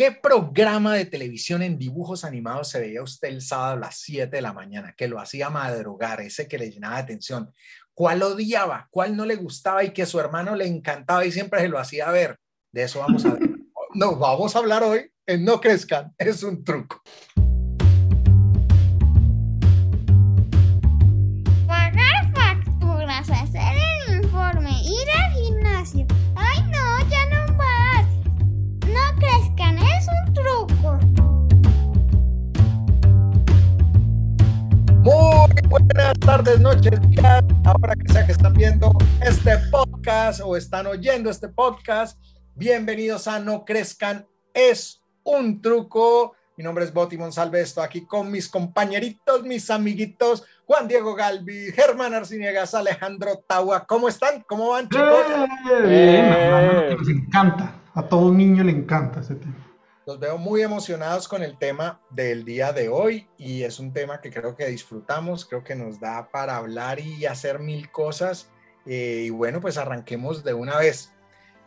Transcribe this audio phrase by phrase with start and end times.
[0.00, 4.34] ¿Qué programa de televisión en dibujos animados se veía usted el sábado a las 7
[4.34, 7.52] de la mañana, que lo hacía madrugar, ese que le llenaba de atención?
[7.92, 8.88] ¿Cuál odiaba?
[8.90, 12.10] ¿Cuál no le gustaba y que su hermano le encantaba y siempre se lo hacía
[12.10, 12.38] ver?
[12.72, 13.42] De eso vamos a ver.
[13.92, 17.02] No, vamos a hablar hoy en No Crezcan, es un truco.
[35.82, 37.44] Buenas tardes, noches, días.
[37.64, 42.18] Ahora que sea que están viendo este podcast o están oyendo este podcast,
[42.54, 46.34] bienvenidos a No Crezcan, es un truco.
[46.56, 51.72] Mi nombre es Boti Monsalve, estoy aquí con mis compañeritos, mis amiguitos, Juan Diego Galvi,
[51.72, 53.86] Germán Arciniegas, Alejandro Taua.
[53.86, 54.44] ¿Cómo están?
[54.46, 55.08] ¿Cómo van, chicos?
[55.08, 56.96] Eh, bien, eh.
[56.98, 57.76] nos encanta.
[57.94, 59.69] A todo niño le encanta ese tema.
[60.10, 64.20] Los veo muy emocionados con el tema del día de hoy y es un tema
[64.20, 68.50] que creo que disfrutamos, creo que nos da para hablar y hacer mil cosas.
[68.86, 71.12] Eh, y bueno, pues arranquemos de una vez.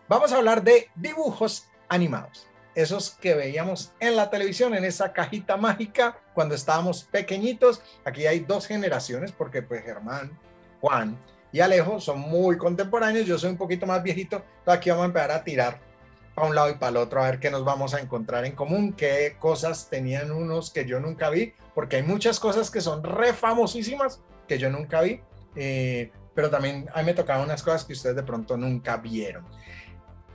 [0.09, 2.45] Vamos a hablar de dibujos animados,
[2.75, 7.81] esos que veíamos en la televisión, en esa cajita mágica cuando estábamos pequeñitos.
[8.03, 10.37] Aquí hay dos generaciones porque pues Germán,
[10.81, 11.17] Juan
[11.53, 15.31] y Alejo son muy contemporáneos, yo soy un poquito más viejito, aquí vamos a empezar
[15.31, 15.92] a tirar
[16.35, 18.53] para un lado y para el otro a ver qué nos vamos a encontrar en
[18.53, 23.03] común, qué cosas tenían unos que yo nunca vi, porque hay muchas cosas que son
[23.03, 25.21] re famosísimas que yo nunca vi,
[25.55, 29.45] eh, pero también a mí me tocaban unas cosas que ustedes de pronto nunca vieron.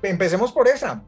[0.02, 1.02] Empecemos por esa.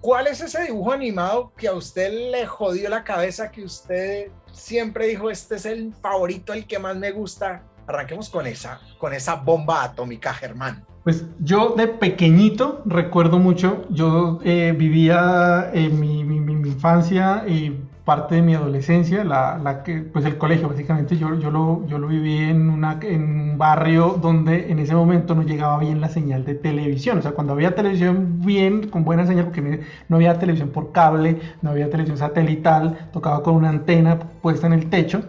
[0.00, 5.06] ¿Cuál es ese dibujo animado que a usted le jodió la cabeza, que usted siempre
[5.08, 7.64] dijo, este es el favorito, el que más me gusta?
[7.86, 10.86] Arranquemos con esa, con esa bomba atómica, Germán.
[11.04, 18.42] Pues yo de pequeñito recuerdo mucho, yo eh, vivía en mi, infancia y parte de
[18.42, 22.68] mi adolescencia, la, que, pues el colegio básicamente, yo, yo, lo, yo lo viví en,
[22.68, 27.18] una, en un barrio donde en ese momento no llegaba bien la señal de televisión,
[27.18, 31.38] o sea, cuando había televisión bien, con buena señal, porque no había televisión por cable,
[31.62, 35.22] no había televisión satelital, tocaba con una antena puesta en el techo,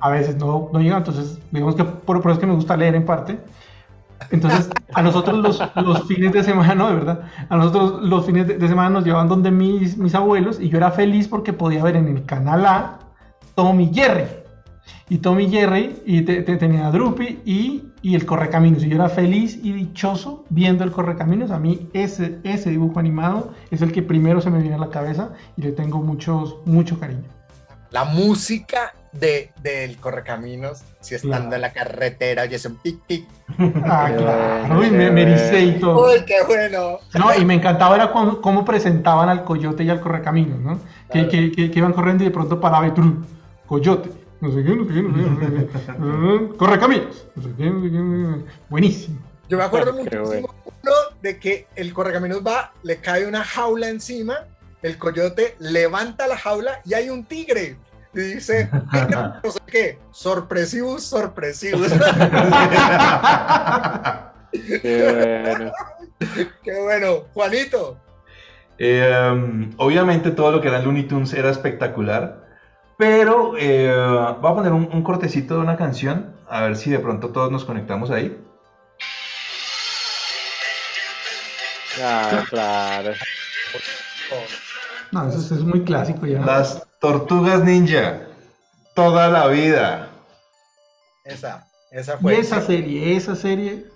[0.00, 2.76] a veces no, no llegaba, entonces digamos que por, por eso es que me gusta
[2.76, 3.38] leer en parte.
[4.30, 8.46] Entonces, a nosotros los, los, fines de semana, no, de verdad, a nosotros los fines
[8.46, 11.96] de, semana nos llevaban donde mis, mis abuelos y yo era feliz porque podía ver
[11.96, 12.98] en el canal A
[13.54, 14.24] Tommy Jerry.
[15.08, 18.82] Y Tommy Jerry y tenía a Drupi y, y, el Correcaminos.
[18.82, 21.50] Y yo era feliz y dichoso viendo el Correcaminos.
[21.50, 24.88] A mí ese, ese dibujo animado es el que primero se me viene a la
[24.88, 27.28] cabeza y le tengo muchos, mucho cariño.
[27.90, 33.28] La música de, del correcaminos, si estando en la carretera y es un tic tic.
[33.84, 34.80] Ah, claro.
[34.80, 36.06] Uy, me, me y todo.
[36.06, 36.98] Uy, qué bueno.
[37.14, 40.80] No, y me encantaba era cómo, presentaban al coyote y al correcaminos, ¿no?
[41.10, 42.92] Que, que, que, iban corriendo y de pronto paraba y
[43.66, 44.10] coyote.
[44.40, 46.56] No sé qué, no sé qué, no sé qué.
[46.56, 47.26] correcaminos.
[47.36, 48.52] No sé qué, no sé qué.
[48.68, 49.18] Buenísimo.
[49.48, 54.46] Yo me acuerdo muchísimo uno de que el correcaminos va, le cae una jaula encima,
[54.82, 57.76] el coyote levanta la jaula y hay un tigre
[58.14, 58.68] y dice,
[59.44, 61.90] no sé qué, sorpresivos, sorpresivos.
[64.52, 65.72] qué bueno.
[66.62, 67.24] Qué bueno.
[67.34, 67.98] Juanito.
[68.78, 72.46] Eh, obviamente todo lo que era Looney Tunes era espectacular,
[72.96, 73.92] pero eh,
[74.40, 77.64] voy a poner un, cortecito de una canción, a ver si de pronto todos nos
[77.64, 78.36] conectamos ahí.
[82.00, 83.12] Ah, claro.
[85.12, 86.40] No, eso es muy clásico ya.
[86.40, 88.22] Las tortugas ninja.
[88.94, 90.08] Toda la vida.
[91.24, 92.34] Esa, esa fue.
[92.34, 93.86] Y esa serie, esa serie.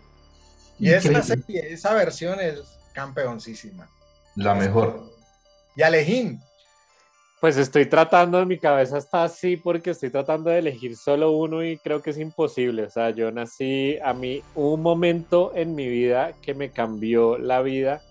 [0.79, 2.63] Y esa serie, esa versión es
[2.93, 3.89] campeoncísima.
[4.35, 5.11] La mejor.
[5.75, 6.41] Y Alejín.
[7.41, 11.79] Pues estoy tratando, mi cabeza está así porque estoy tratando de elegir solo uno y
[11.79, 12.85] creo que es imposible.
[12.85, 17.63] O sea, yo nací, a mí un momento en mi vida que me cambió la
[17.63, 18.03] vida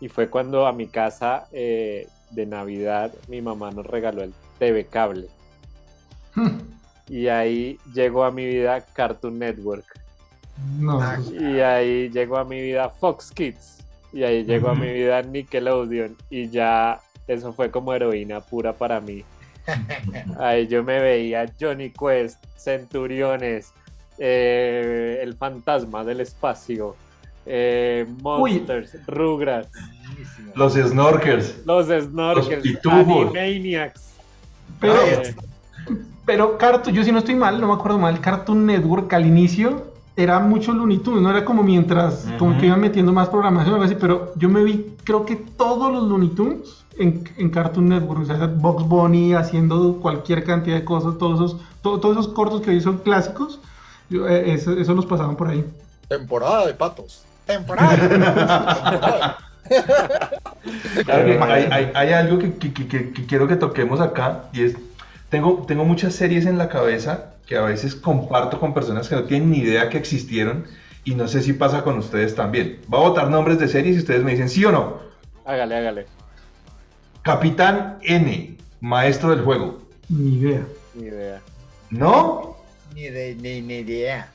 [0.00, 4.86] y fue cuando a mi casa eh, de Navidad mi mamá nos regaló el TV
[4.86, 5.28] cable.
[6.34, 6.58] Hmm.
[7.08, 9.84] Y ahí llegó a mi vida Cartoon Network.
[10.88, 13.78] Ah, y ahí llegó a mi vida Fox Kids.
[14.12, 16.16] Y ahí llegó a mi vida Nickelodeon.
[16.30, 19.24] Y ya eso fue como heroína pura para mí.
[20.38, 23.72] Ahí yo me veía Johnny Quest, Centuriones,
[24.18, 26.96] eh, El Fantasma del Espacio,
[27.46, 29.70] eh, Monsters, Rugrats.
[30.54, 31.64] Los Snorkers.
[31.64, 32.84] Los Snorkers.
[32.84, 34.12] Los Animaniacs.
[34.80, 34.94] Pero,
[36.26, 39.92] pero Cartoon, yo si no estoy mal, no me acuerdo mal, Cartoon Network al inicio
[40.16, 43.86] era mucho Looney Tunes, no era como mientras, como que iban metiendo más programación algo
[43.86, 48.20] así, pero yo me vi, creo que todos los Looney Tunes en, en Cartoon Network,
[48.20, 52.70] o sea, Box Bunny haciendo cualquier cantidad de cosas, todos esos, todos esos cortos que
[52.70, 53.60] hoy son clásicos,
[54.10, 55.64] yo, eh, eso, eso, los pasaban por ahí.
[56.08, 57.24] Temporada de patos.
[57.46, 57.96] Temporada.
[57.96, 59.44] De patos.
[61.08, 64.76] hay, hay, hay, algo que, que, que, que, quiero que toquemos acá y es,
[65.28, 69.24] tengo, tengo muchas series en la cabeza que a veces comparto con personas que no
[69.24, 70.66] tienen ni idea que existieron
[71.04, 72.80] y no sé si pasa con ustedes también.
[72.86, 74.98] Voy a botar nombres de series y ustedes me dicen sí o no.
[75.44, 76.06] Hágale, hágale.
[77.22, 79.82] Capitán N, maestro del juego.
[80.08, 80.62] Ni idea.
[80.94, 81.40] Ni idea.
[81.90, 82.51] ¿No?
[82.94, 84.28] Ni, de, ni, ni idea.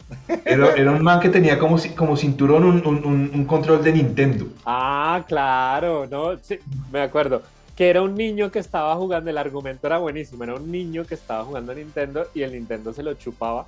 [0.46, 4.48] Era, era, un man que tenía como, como cinturón un, un, un, control de Nintendo.
[4.66, 6.60] Ah, claro, no, sí,
[6.92, 7.44] me acuerdo.
[7.76, 11.14] Que era un niño que estaba jugando, el argumento era buenísimo, era un niño que
[11.14, 13.68] estaba jugando a Nintendo y el Nintendo se lo chupaba.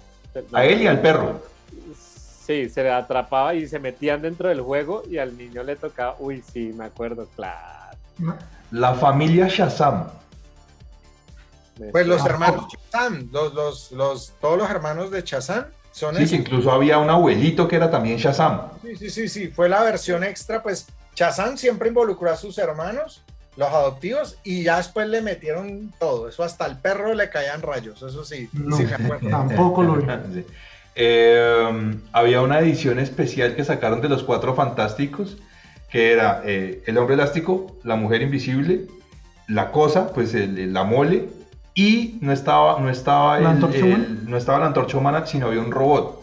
[0.53, 1.41] A él y al perro.
[1.95, 6.15] Sí, se le atrapaba y se metían dentro del juego y al niño le tocaba,
[6.18, 7.95] uy, sí, me acuerdo, claro.
[8.71, 10.07] La familia Shazam.
[11.92, 16.72] Pues los hermanos Shazam, los, los, los, todos los hermanos de Shazam son Sí, incluso
[16.72, 18.70] había un abuelito que era también Shazam.
[18.81, 23.24] Sí, sí, sí, sí, fue la versión extra, pues Shazam siempre involucró a sus hermanos,
[23.56, 28.02] los adoptivos, y ya después le metieron todo, eso hasta el perro le caían rayos,
[28.02, 29.30] eso sí, no, sí me acuerdo.
[29.30, 30.06] Tampoco lo vi.
[31.02, 35.38] Eh, había una edición especial que sacaron de los Cuatro Fantásticos,
[35.90, 38.88] que era eh, el hombre elástico, la mujer invisible,
[39.48, 41.30] la cosa, pues el, la mole,
[41.81, 44.06] y no estaba, no estaba, ¿La el, antorcha el- humana?
[44.28, 46.20] no estaba la antorcha humana, sino había un robot.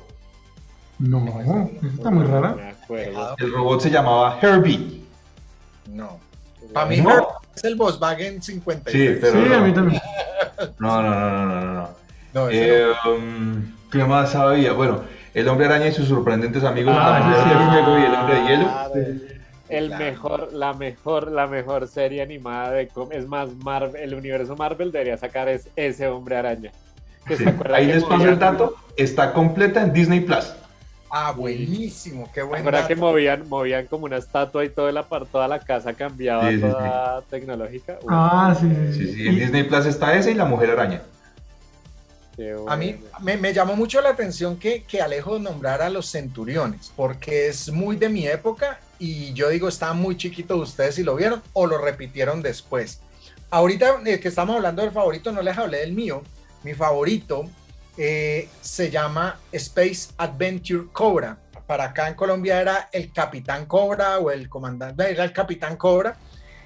[0.99, 2.55] No, esa está muy rara.
[2.55, 3.37] Me acuerdo.
[3.39, 5.03] El robot se llamaba Herbie.
[5.93, 6.19] No,
[6.73, 7.29] para mí No.
[7.55, 8.93] es el Volkswagen 56.
[9.15, 9.55] Sí, pero Sí, no.
[9.57, 10.03] a mí también.
[10.79, 11.89] No, no, no, no, no, no, no.
[12.35, 13.63] No, Eh, no.
[13.91, 14.73] ¿Qué más había?
[14.73, 15.03] Bueno,
[15.35, 17.49] el hombre araña y sus sorprendentes amigos, Ah, sí, sí.
[17.49, 18.65] y el hombre de hielo.
[18.65, 19.36] Claro.
[19.69, 20.05] El Claro.
[20.05, 24.93] mejor, la mejor, la mejor serie animada de com- es más Marvel, el universo Marvel
[24.93, 26.71] debería sacar es ese hombre araña.
[27.37, 27.45] Sí.
[27.75, 30.53] Ahí les paso el dato, está completa en Disney Plus.
[31.11, 32.89] Ah, buenísimo, qué ¿Se buen acuerda dato.
[32.89, 36.61] que movían, movían como una estatua y toda la, toda la casa cambiaba Sí, sí,
[36.61, 37.99] toda tecnológica?
[38.03, 38.69] Uy, Ah, sí.
[38.93, 41.03] Sí, sí, en Y- Disney Plus está ese y la mujer araña.
[42.37, 43.19] qué A mí bueno.
[43.23, 47.73] me, me llamó mucho la atención que, que Alejo nombrara a los centuriones, porque es
[47.73, 51.67] muy de mi época y yo digo, estaba muy chiquito ustedes si lo vieron o
[51.67, 53.01] lo repitieron después.
[53.51, 56.23] Ahorita eh, que estamos hablando del favorito, no les hablé del mío.
[56.65, 57.49] Mi favorito
[57.97, 61.39] eh, se llama Space Adventure Cobra.
[61.67, 66.17] Para acá en Colombia era el Capitán Cobra o el comandante, era el Capitán Cobra.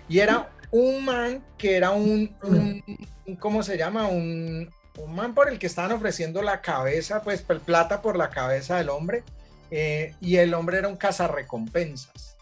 [0.08, 2.82] Y era un man que era un, un-
[3.26, 4.06] un- ¿cómo se llama?
[4.08, 8.76] Un, un man por el que estaban ofreciendo la cabeza, pues plata por la cabeza
[8.76, 9.22] del hombre.
[9.70, 12.36] Eh, y el hombre era un cazarrecompensas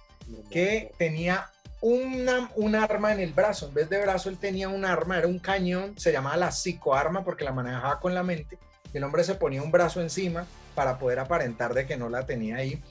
[0.51, 3.69] que tenía una, un arma en el brazo.
[3.69, 7.25] En vez de brazo, él tenía un arma, era un cañón, se llamaba la psicoarma
[7.25, 8.59] porque la manejaba con la mente.
[8.93, 12.57] El hombre se ponía un brazo encima para poder aparentar de que no la tenía
[12.57, 12.83] ahí.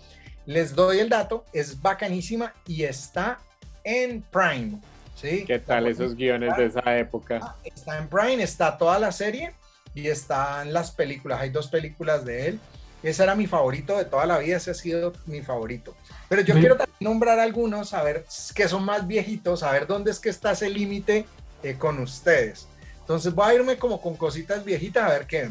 [0.46, 3.40] Les doy el dato, es bacanísima y está
[3.84, 4.80] en Prime.
[5.16, 5.44] ¿sí?
[5.46, 7.40] ¿Qué tal esos guiones de esa época?
[7.42, 9.54] Ah, Está en Prime, está toda la serie
[9.94, 11.42] y están las películas.
[11.42, 12.60] Hay dos películas de él.
[13.04, 15.96] Ese era mi favorito de toda la vida, ese ha sido mi favorito.
[16.30, 20.12] Pero yo quiero también nombrar algunos, a ver que son más viejitos, a ver dónde
[20.12, 21.26] es que está ese límite
[21.64, 22.68] eh, con ustedes.
[23.00, 25.50] Entonces voy a irme como con cositas viejitas a ver qué.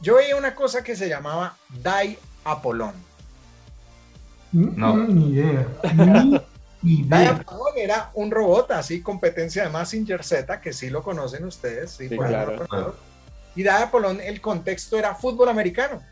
[0.00, 2.94] Yo veía una cosa que se llamaba Die Apolón.
[4.52, 4.94] No.
[4.94, 5.66] Mm, Ni idea.
[6.82, 7.30] Ni Die idea.
[7.30, 11.90] Apolón era un robot así, competencia de Massinger Z, que sí lo conocen ustedes.
[11.92, 12.96] Sí, Sí, por ahí lo claro.
[13.54, 16.02] Y Die Apolón, el contexto era fútbol americano.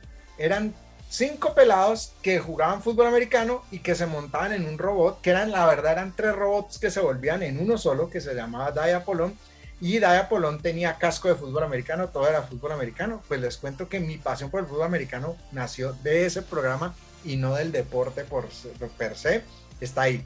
[0.40, 0.74] Eran
[1.10, 5.50] cinco pelados que jugaban fútbol americano y que se montaban en un robot, que eran,
[5.50, 8.94] la verdad, eran tres robots que se volvían en uno solo, que se llamaba Die
[8.94, 9.36] Apolón.
[9.82, 13.22] Y Die Apolón tenía casco de fútbol americano, todo era fútbol americano.
[13.28, 17.36] Pues les cuento que mi pasión por el fútbol americano nació de ese programa y
[17.36, 18.48] no del deporte por,
[18.96, 19.44] per se.
[19.78, 20.24] Está ahí.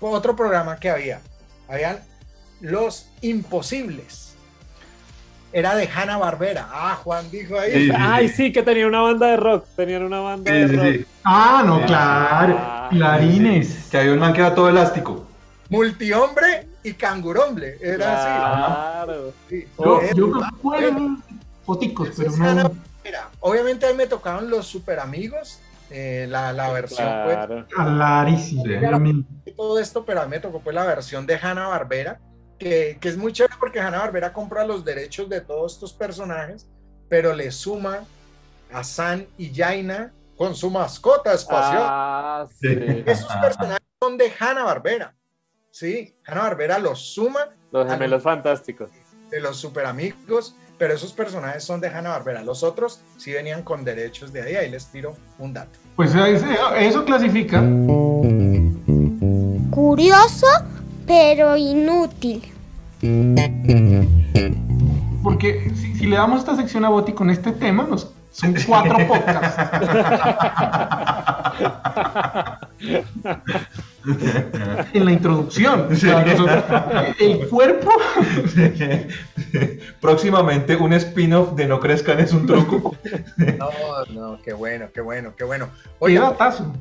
[0.00, 1.20] Otro programa que había,
[1.68, 2.00] habían
[2.60, 4.33] Los Imposibles.
[5.56, 6.66] Era de Hanna Barbera.
[6.70, 7.72] Ah, Juan dijo ahí.
[7.72, 9.64] Sí, sí, Ay, sí, que tenían una banda de rock.
[9.76, 10.84] Tenían una banda Sí, de sí, rock.
[10.86, 11.06] sí.
[11.24, 12.88] Ah, no, Ah, claro.
[12.90, 13.88] sí, Clarines.
[13.90, 15.26] Que había un man que era todo elástico.
[15.70, 17.78] Multihombre y cangurombre.
[17.80, 17.96] Era
[19.06, 19.32] Claro.
[19.46, 19.60] así.
[19.60, 19.68] Sí.
[19.78, 21.16] Yo, yo me acuerdo
[21.64, 22.70] foticos, pero es Hanna no.
[22.70, 23.28] Barbera.
[23.40, 25.60] Obviamente a mí me tocaron los super amigos.
[25.90, 27.66] eh, la, la versión pues, Claro.
[27.68, 28.64] Clarísimo.
[29.46, 32.18] Y todo esto, pero a mí me tocó pues la versión de Hanna Barbera,
[32.58, 36.66] que, que es muy chévere porque Hanna Barbera compra los derechos de todos estos personajes,
[37.08, 38.04] pero le suma
[38.72, 41.82] a San y Jaina con su mascota espacial.
[41.84, 42.68] Ah, sí.
[43.06, 45.14] Esos personajes son de Hanna-Barbera.
[45.70, 48.90] Sí, Hanna-Barbera los suma Los gemelos fantásticos.
[49.30, 52.42] de los super amigos, pero esos personajes son de Hanna-Barbera.
[52.42, 54.54] Los otros sí venían con derechos de ahí.
[54.56, 55.78] Ahí les tiro un dato.
[55.96, 56.46] Pues eso,
[56.76, 57.62] eso clasifica.
[59.70, 60.46] Curioso,
[61.06, 62.42] pero inútil.
[65.22, 68.96] Porque si, si le damos esta sección a Boti con este tema, nos, son cuatro
[69.06, 69.62] podcasts.
[74.92, 75.88] en la introducción.
[75.92, 76.64] O sea, nosotros-
[77.20, 77.90] el cuerpo.
[80.00, 82.96] Próximamente un spin-off de No Crezcan es un truco.
[83.58, 83.70] No,
[84.10, 85.70] no, qué bueno, qué bueno, qué bueno.
[86.00, 86.72] Datazo.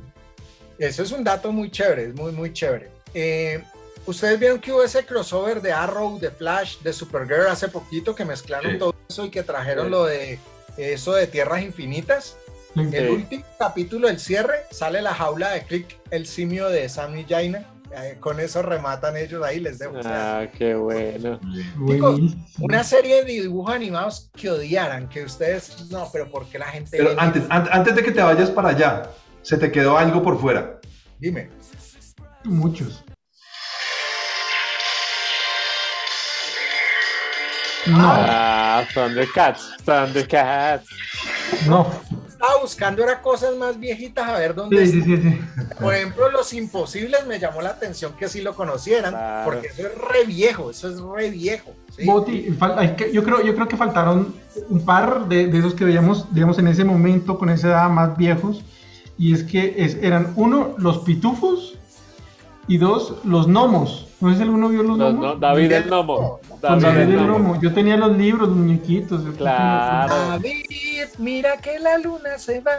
[0.79, 2.89] eso es un dato muy chévere, es muy, muy chévere.
[3.13, 3.63] Eh,
[4.05, 8.25] Ustedes vieron que hubo ese crossover de Arrow, de Flash, de Supergirl hace poquito que
[8.25, 8.77] mezclaron Sí.
[8.77, 9.91] todo eso y que trajeron Sí.
[9.91, 10.39] lo de
[10.77, 12.35] eso de Tierras Infinitas.
[12.75, 13.07] El Sí.
[13.07, 17.69] último capítulo, el cierre, sale la jaula de Click, el simio de Sam y Jaina.
[17.95, 19.99] Eh, con eso rematan ellos ahí, les dejo.
[19.99, 21.39] O sea, Ah, qué bueno.
[22.59, 26.97] Una serie de dibujos animados que odiaran, que ustedes, no, pero ¿por qué la gente...
[26.97, 29.03] Pero antes, an- antes de que te vayas para allá,
[29.43, 30.79] se te quedó algo por fuera.
[31.19, 31.49] Dime.
[32.43, 33.02] Muchos.
[37.85, 40.87] No, Ah, Thundercats, Thundercats.
[41.67, 41.87] no.
[42.27, 45.41] Estaba buscando era cosas más viejitas a ver dónde Sí, sí, sí, sí.
[45.79, 49.45] Por ejemplo, Los Imposibles me llamó la atención que sí lo conocieran, Claro.
[49.45, 51.71] porque eso es re viejo, eso es re viejo.
[51.95, 52.05] ¿sí?
[52.05, 52.47] Boti,
[53.13, 54.35] yo, creo, yo creo que faltaron
[54.69, 58.17] un par de, de esos que veíamos, digamos, en ese momento, con esa edad más
[58.17, 58.61] viejos.
[59.17, 61.75] Y es que es- eran, uno, los pitufos
[62.67, 64.07] y dos, los gnomos.
[64.23, 65.21] ¿No sé si alguno vio los gnomos?
[65.21, 66.39] no- David el Gnomo.
[66.61, 67.37] David David el el Gnomo.
[67.39, 67.61] Gnomo.
[67.61, 69.21] Yo tenía los libros, los muñequitos.
[69.37, 70.15] Claro.
[70.29, 72.71] David, mira que la luna se va,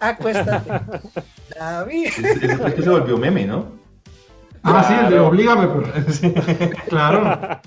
[0.00, 0.72] acuéstate.
[1.58, 2.08] David.
[2.40, 3.66] El que se volvió meme, ¿no?
[4.62, 5.26] Ah, sí, el de Claro.
[5.28, 6.72] oblígame, pero.
[6.88, 7.60] Claro.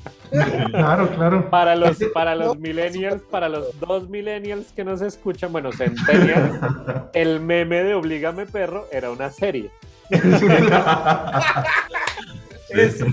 [0.72, 1.50] Claro, claro.
[1.50, 6.60] Para los, para los millennials, para los dos millennials que nos escuchan, bueno, centennials,
[7.13, 9.70] el meme de Oblígame Perro era una serie.
[12.74, 13.06] Eso.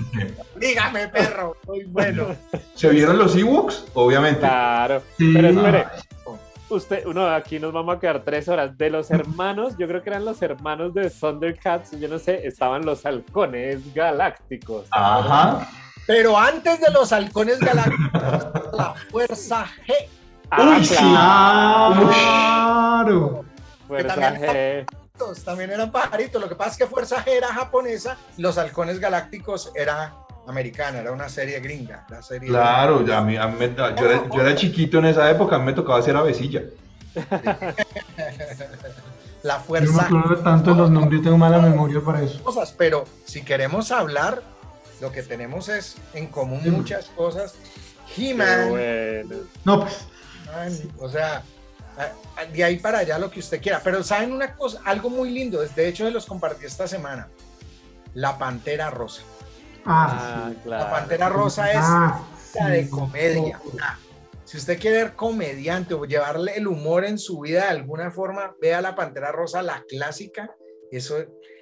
[0.55, 2.35] Dígame, perro, muy bueno.
[2.75, 3.85] ¿Se vieron los Ewoks?
[3.93, 4.39] Obviamente.
[4.39, 5.01] Claro.
[5.17, 5.31] Sí.
[5.33, 5.85] Pero espere,
[6.69, 8.77] usted, no, aquí nos vamos a quedar tres horas.
[8.77, 12.85] De los hermanos, yo creo que eran los hermanos de Thundercats, yo no sé, estaban
[12.85, 14.85] los halcones galácticos.
[14.91, 15.67] Ajá.
[16.07, 19.93] Pero antes de los halcones galácticos, la fuerza G.
[20.51, 20.95] Ah, Uy, sí.
[23.03, 23.45] Claro.
[23.87, 24.85] Fuerza Que
[25.19, 25.43] también G.
[25.45, 26.41] También eran pajaritos.
[26.41, 30.13] Lo que pasa es que Fuerza G era japonesa, los halcones galácticos era
[30.47, 32.05] americana, era una serie gringa.
[32.09, 35.05] La serie Claro, ya a mí- a mí me- yo, era, yo era chiquito en
[35.05, 36.63] esa época, a mí me tocaba hacer avecilla.
[39.41, 40.17] La Yo me Fuerza G.
[40.19, 42.43] acuerdo tanto de los nombres, yo tengo mala memoria para eso.
[42.43, 44.41] cosas, pero si queremos hablar,
[44.99, 47.55] lo que tenemos es en común muchas cosas.
[48.17, 49.35] He-Man, bueno.
[49.63, 50.05] No, pues.
[50.47, 51.43] Man, o sea,
[52.53, 53.81] de ahí para allá lo que usted quiera.
[53.83, 57.27] Pero saben una cosa, algo muy lindo, de hecho se los compartí esta semana.
[58.13, 59.21] La Pantera Rosa.
[59.85, 60.59] Ah, Ah, sí.
[60.63, 60.83] claro.
[60.85, 62.23] La Pantera Rosa es Ah,
[62.55, 63.59] la de comedia.
[63.81, 63.97] Ah,
[64.43, 68.55] Si usted quiere ser comediante o llevarle el humor en su vida de alguna forma,
[68.59, 70.49] vea la Pantera Rosa, la clásica.
[70.91, 71.17] Eso,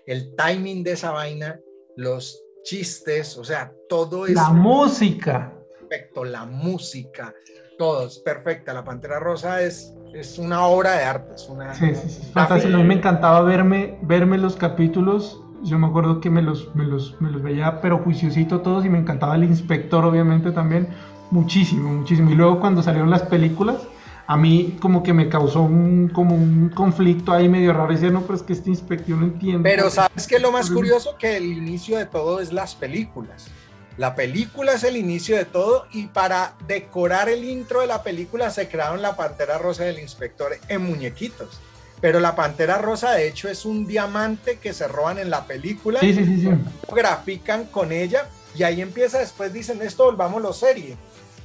[0.06, 1.60] el timing de esa vaina,
[1.98, 5.54] los chistes, o sea, todo es La música.
[5.80, 7.34] perfecto, la música,
[7.78, 8.74] todo es perfecta.
[8.74, 11.36] La Pantera Rosa es, es una obra de arte.
[11.36, 12.32] Es una, Sí, sí, sí.
[12.34, 12.76] Fantástico.
[12.76, 15.42] A mí me encantaba verme, verme los capítulos.
[15.64, 18.90] Yo me acuerdo que me los, me los, me los veía, pero juiciosito todos, y
[18.90, 20.88] me encantaba el inspector, obviamente, también.
[21.32, 22.32] Muchísimo, muchísimo.
[22.32, 23.88] Y luego cuando salieron las películas,
[24.28, 27.92] a mí como que me causó un, como un conflicto ahí medio raro.
[27.92, 29.64] Decía, no, pero es que este inspector no entiendo.
[29.64, 31.16] Pero ¿sabes qué lo más curioso?
[31.18, 33.50] Que el inicio de todo es las películas.
[33.98, 38.52] La película es el inicio de todo y para decorar el intro de la película
[38.52, 41.60] se crearon la Pantera Rosa del Inspector en muñequitos.
[42.00, 46.00] Pero la Pantera Rosa de hecho es un diamante que se roban en la película,
[46.00, 46.50] Sí, sí, sí, sí.
[46.94, 50.96] grafican con ella y ahí empieza después dicen esto volvámoslo serie.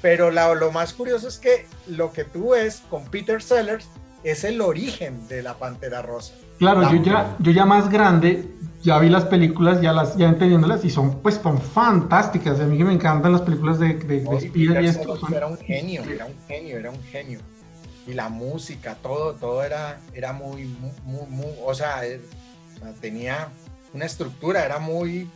[0.02, 3.86] Pero la- lo más curioso es que lo que tú ves con Peter Sellers
[4.24, 6.34] es el origen de la Pantera Rosa.
[6.58, 8.46] Claro, La- yo ya, yo ya más grande,
[8.82, 12.60] ya vi las películas, ya las, ya entendiéndolas, y son pues son fantásticas.
[12.60, 15.16] A mí me encantan las películas de, de, de espías y esto.
[15.16, 17.40] Son- Era un genio, era un genio, era un genio.
[18.06, 22.20] Y la música, todo, todo era, era muy, muy, muy, muy- o, sea, eh,
[22.76, 23.52] o sea, tenía
[23.92, 25.30] una estructura, era muy,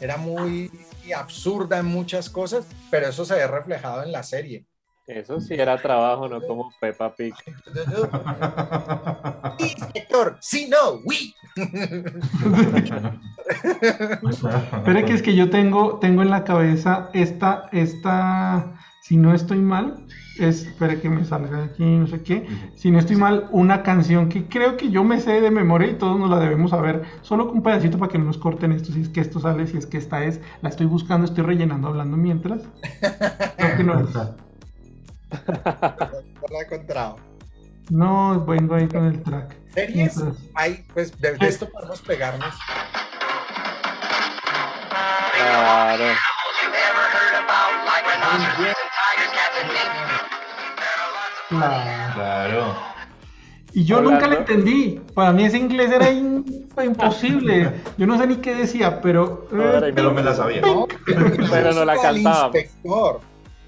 [0.00, 0.70] era muy
[1.14, 4.66] absurda en muchas cosas, pero eso se ve reflejado en la serie.
[5.06, 7.34] Eso sí era trabajo, no como Peppa Pig.
[9.58, 11.34] Sí, sector, sí, no, oui.
[14.84, 19.58] Pero que es que yo tengo, tengo en la cabeza esta, esta, si no estoy
[19.58, 20.06] mal,
[20.38, 24.28] es, espere que me salga aquí, no sé qué, si no estoy mal, una canción
[24.28, 27.46] que creo que yo me sé de memoria y todos nos la debemos saber, solo
[27.46, 29.76] con un pedacito para que no nos corten esto, si es que esto sale, si
[29.76, 32.62] es que esta es, la estoy buscando, estoy rellenando hablando mientras.
[33.56, 34.08] Creo que no es.
[35.30, 37.16] No lo he encontrado.
[37.90, 39.56] No, vengo ahí con el track.
[39.74, 40.20] Series,
[40.54, 42.54] hay, pues de, de esto podemos pegarnos.
[45.36, 46.04] Claro.
[52.14, 52.74] Claro.
[53.72, 55.00] Y yo Hablando- nunca la entendí.
[55.14, 57.72] Para mí ese inglés era in- imposible.
[57.98, 59.48] Yo no sé ni qué decía, pero.
[59.52, 60.60] eh, Pero me la sabía.
[60.60, 60.86] No,
[61.50, 63.20] Pero no la inspector.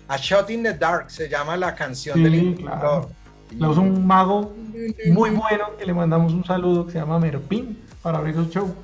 [0.09, 2.79] A Shot in the Dark se llama la canción Sí, del inspector.
[2.79, 3.11] claro.
[3.59, 4.55] la usa un mago
[5.13, 8.75] muy bueno que le mandamos un saludo que se llama Merpin para abrir su show.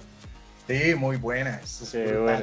[0.66, 1.60] Sí, muy buena.
[1.62, 2.42] eso es Sí, bueno.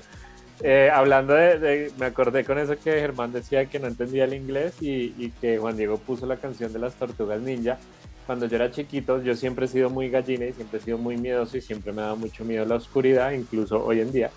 [0.62, 4.34] Eh, hablando de, de- me acordé con eso que Germán decía que no entendía el
[4.34, 7.78] inglés y, y que Juan Diego puso la canción de las tortugas ninja.
[8.26, 11.18] Cuando yo era chiquito, yo siempre he sido muy gallina y siempre he sido muy
[11.18, 14.30] miedoso y siempre me ha dado mucho miedo la oscuridad, incluso hoy en día.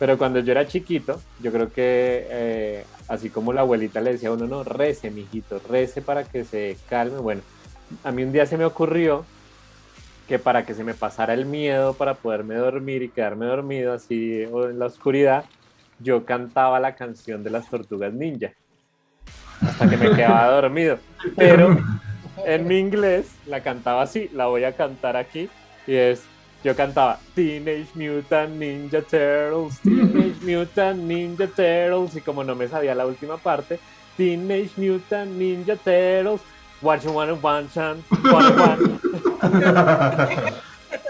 [0.00, 4.28] Pero cuando yo era chiquito, yo creo que eh, así como la abuelita le decía
[4.28, 7.18] a uno, no, rece, mijito, rece para que se calme.
[7.18, 7.42] Bueno,
[8.04, 9.24] a mí un día se me ocurrió
[10.28, 14.44] que para que se me pasara el miedo, para poderme dormir y quedarme dormido así
[14.52, 15.44] o en la oscuridad,
[16.00, 18.52] yo cantaba la canción de las tortugas ninja
[19.62, 20.98] hasta que me quedaba dormido.
[21.36, 21.78] Pero
[22.44, 25.48] en mi inglés la cantaba así, la voy a cantar aquí
[25.86, 26.22] y es,
[26.64, 32.94] yo cantaba Teenage Mutant Ninja Turtles, Teenage Mutant Ninja Turtles y como no me sabía
[32.94, 33.78] la última parte,
[34.16, 36.40] Teenage Mutant Ninja Turtles,
[36.80, 39.02] What you wanna want, chan, you want.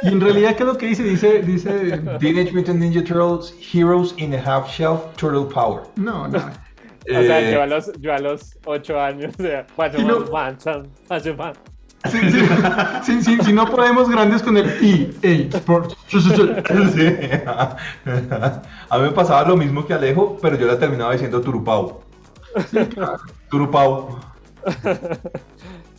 [0.03, 1.03] Y en realidad, ¿qué es lo que dice?
[1.03, 1.99] Dice, dice.
[2.21, 5.83] Teenage Mutant Ninja Turtles Heroes in a Half Shelf Turtle Power.
[5.97, 6.39] No, no.
[7.11, 10.31] O sea, Eh, yo a los, yo a los 8 años, o sea, no- wanna
[10.31, 10.89] want, chan.
[12.11, 12.41] Sí, sí,
[13.05, 14.69] sí, sí, si no podemos grandes con el
[15.21, 15.97] EA Sports.
[16.09, 16.19] sí.
[18.89, 22.01] A mí me pasaba lo mismo que Alejo, pero yo la terminaba diciendo Turupau.
[23.51, 24.19] Turupau.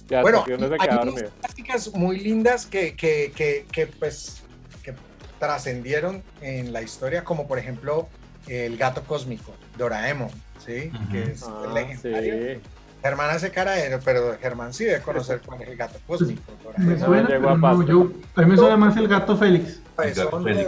[0.10, 4.42] Ya, Bueno, hay unas clásicas muy lindas que, que, que, que, pues,
[4.82, 4.96] que
[5.38, 8.08] trascendieron en la historia, como por ejemplo
[8.48, 10.30] el gato cósmico, Doraemon,
[10.66, 10.92] ¿sí?
[10.96, 11.12] Ujú.
[11.12, 12.56] Que es Ah, legendario.
[12.56, 12.62] sí.
[13.02, 16.42] Germán hace cara de, pero Germán sí debe conocer cuál es el gato cósmico.
[16.78, 19.80] Me suena, pero a no, yo, a mí me suena más el gato Félix.
[19.96, 20.68] Cabezón gato Félix.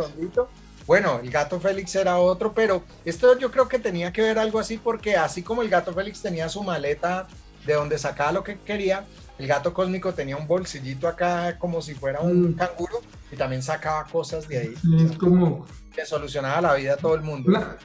[0.87, 4.59] Bueno, el gato Félix era otro, pero esto yo creo que tenía que ver algo
[4.59, 7.27] así porque así como el gato Félix tenía su maleta
[7.65, 9.03] de donde sacaba lo que quería,
[9.37, 12.53] el gato cósmico tenía un bolsillito acá como si fuera un Mm.
[12.55, 12.99] canguro
[13.31, 15.65] y también sacaba cosas de ahí Sí, es como.
[15.93, 17.49] que solucionaba la vida a todo el mundo.
[17.51, 17.77] pla-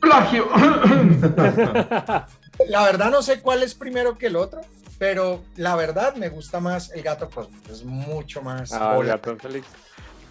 [0.00, 0.46] plagio.
[2.68, 4.60] La verdad no sé cuál es primero que el otro,
[4.98, 9.36] pero la verdad me gusta más el gato cósmico, es mucho más Ah, el gato
[9.36, 9.66] Félix.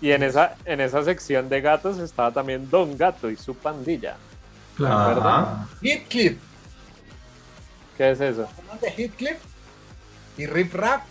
[0.02, 4.16] Y en esa, en esa sección de gatos estaba también Don Gato y su pandilla.
[4.76, 5.66] Claro.
[5.82, 6.38] Heathcliff,
[7.98, 8.48] ¿Qué es eso?
[8.48, 9.38] ¿Recuerdan de Heathcliff
[10.38, 11.04] y Riff Raff,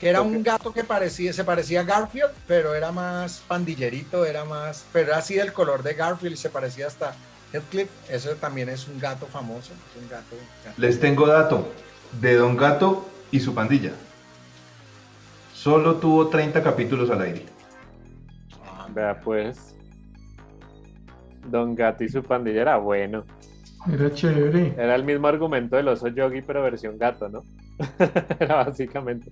[0.00, 4.44] que era un gato que parecía, se parecía a Garfield, pero era más pandillerito, era
[4.44, 7.14] más, pero era así del color de Garfield y se parecía hasta
[7.52, 7.90] Heathcliff.
[8.10, 10.36] Eso también es un gato famoso, es un gato.
[10.64, 10.80] gato.
[10.80, 11.68] Les tengo dato
[12.20, 13.92] de Don Gato y su pandilla.
[15.54, 17.44] Solo tuvo 30 capítulos al aire.
[18.94, 19.74] Vea pues.
[21.48, 23.24] Don Gato y su pandilla era bueno.
[23.90, 24.74] Era chévere.
[24.76, 27.42] Era el mismo argumento del oso yogi, pero versión gato, ¿no?
[28.38, 29.30] era básicamente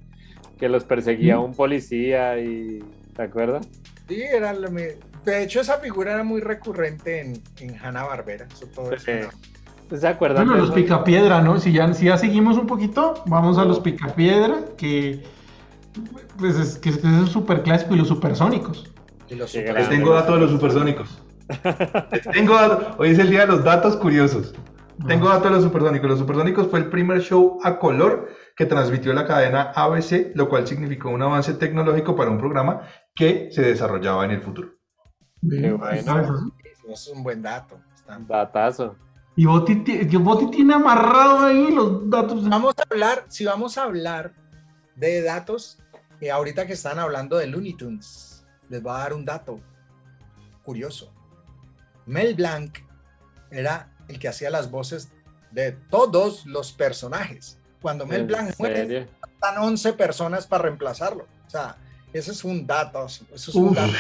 [0.58, 1.44] que los perseguía Mm.
[1.44, 2.82] un policía y.
[3.14, 3.66] ¿Te acuerdas?
[4.08, 4.82] Sí, era lo mi-
[5.24, 8.46] de hecho esa figura era muy recurrente en, en Hanna Barbera.
[8.52, 9.10] Eso todo es Sí.
[9.12, 9.30] Hanna-
[9.98, 10.74] ¿Se acuerdan Bueno, de los eso?
[10.76, 11.58] picapiedra, ¿no?
[11.58, 15.24] Si ya, si ya seguimos un poquito, vamos a los picapiedra, que
[16.38, 18.88] pues es que es, es súper clásico y los supersónicos.
[19.28, 21.20] y los super- Les tengo datos de los supersónicos.
[22.12, 22.94] Les tengo datos.
[22.98, 24.54] Hoy es el día de los datos curiosos.
[25.08, 26.08] Tengo datos de los supersónicos.
[26.10, 30.68] Los supersónicos fue el primer show a color que transmitió la cadena ABC, lo cual
[30.68, 32.82] significó un avance tecnológico para un programa
[33.14, 34.68] que se desarrollaba en el futuro.
[35.40, 36.52] Bien, bueno.
[36.88, 37.80] es un buen dato.
[37.94, 38.96] Está- Datazo.
[39.36, 42.46] Y Boti, tiene amarrado ahí los datos.
[42.48, 44.32] Vamos a hablar, si vamos a hablar
[44.96, 45.78] de datos,
[46.20, 49.60] eh, ahorita que están hablando de Looney Tunes, les voy a dar un dato
[50.62, 51.12] curioso.
[52.06, 52.78] Mel Blanc
[53.50, 55.10] era el que hacía las voces
[55.52, 57.58] de todos los personajes.
[57.80, 61.26] Cuando Mel ¿En Blanc muere, están 11 personas para reemplazarlo.
[61.46, 61.76] O sea,
[62.12, 63.06] ese es un dato.
[63.06, 63.92] Eso es un dato.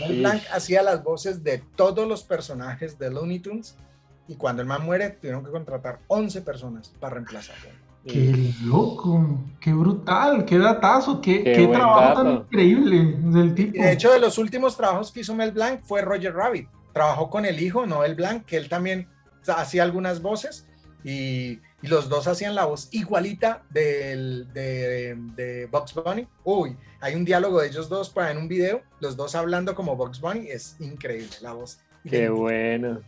[0.00, 0.18] Mel Sí.
[0.20, 3.76] Blanc hacía las voces de todos los personajes de Looney Tunes
[4.26, 7.68] y cuando el man muere tuvieron que contratar 11 personas para reemplazarlo.
[8.06, 12.46] Qué loco, qué brutal, qué datazo, qué, Qué qué trabajo tan dato.
[12.46, 13.82] increíble del tipo.
[13.82, 16.68] de hecho, de los últimos trabajos que hizo Mel Blanc fue Roger Rabbit.
[16.92, 19.08] Trabajó con el hijo, Noel Blanc, que él también
[19.48, 20.66] hacía algunas voces
[21.04, 26.26] y, y los dos hacían la voz igualita del, de, de Bugs Bunny.
[26.42, 29.94] Uy, hay un diálogo de ellos dos para en un video, los dos hablando como
[29.94, 31.78] Bugs Bunny, es increíble la voz.
[32.08, 33.00] Qué bueno.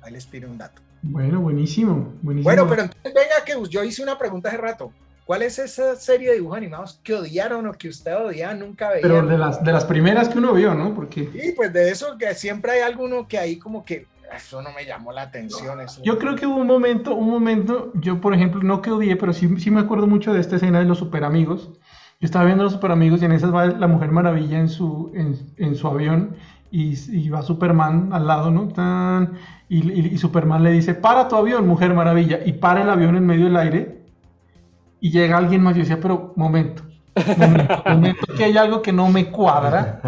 [0.00, 0.80] Ahí les tiro un dato.
[1.02, 2.44] Bueno, buenísimo, buenísimo.
[2.44, 4.92] Bueno, pero entonces venga que yo hice una pregunta hace rato.
[5.26, 9.02] ¿Cuál es esa serie de dibujos animados que odiaron o que usted odiaba, nunca veía?
[9.02, 10.94] Pero de las, de las primeras que uno vio, ¿no?
[10.94, 14.70] Porque Sí, pues de eso que siempre hay alguno que ahí como que eso no
[14.72, 15.80] me llamó la atención.
[15.80, 16.02] Eso.
[16.04, 19.32] yo creo que hubo un momento, un momento, yo por ejemplo, no que odié, pero
[19.32, 21.70] sí, sí me acuerdo mucho de esta escena de los super amigos.
[22.20, 25.10] Yo estaba viendo los super amigos y en esas va la Mujer Maravilla en su,
[25.14, 26.36] en, en su avión
[26.70, 28.68] y, y va Superman al lado, ¿no?
[28.68, 29.32] Tan,
[29.68, 33.16] y, y- y Superman le dice, para tu avión, Mujer Maravilla, y para el avión
[33.16, 34.04] en medio del aire
[35.00, 36.82] y llega alguien más y yo decía, pero momento,
[37.86, 40.00] momento, que hay algo que no me cuadra.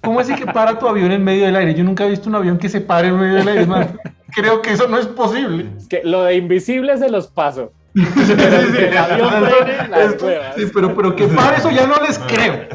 [0.00, 1.74] ¿Cómo así que para tu avión en medio del aire?
[1.74, 3.66] Yo nunca he visto un avión que se pare en medio del aire.
[3.66, 3.88] más,
[4.34, 5.66] creo que eso no es posible.
[5.76, 7.72] Es que lo de invisible se los paso.
[7.94, 10.54] Pero que el avión frene las Es- huevas.
[10.56, 12.66] sí, pero, pero que pare eso ya no les creo.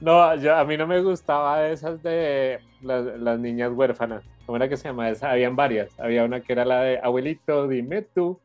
[0.00, 4.22] No, yo, a mí no me gustaba esas de las, las niñas huérfanas.
[4.46, 5.30] ¿Cómo era que se llama esa?
[5.30, 5.90] Habían varias.
[6.00, 8.38] Había una que era la de abuelito, dime tú.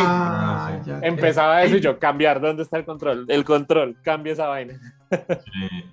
[0.00, 1.00] Ah, ya.
[1.02, 3.26] Empezaba eso y yo, cambiar, ¿dónde está el control?
[3.28, 4.74] El control, cambia esa vaina.
[5.10, 5.84] Sí.